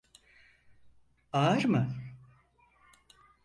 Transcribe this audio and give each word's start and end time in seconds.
Ağır 1.33 1.63
mı? 1.63 1.95